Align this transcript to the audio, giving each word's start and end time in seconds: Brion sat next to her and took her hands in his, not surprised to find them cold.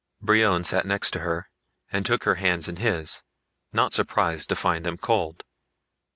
Brion 0.19 0.63
sat 0.63 0.87
next 0.87 1.11
to 1.11 1.19
her 1.19 1.47
and 1.91 2.03
took 2.03 2.23
her 2.23 2.33
hands 2.33 2.67
in 2.67 2.77
his, 2.77 3.21
not 3.71 3.93
surprised 3.93 4.49
to 4.49 4.55
find 4.55 4.83
them 4.83 4.97
cold. 4.97 5.43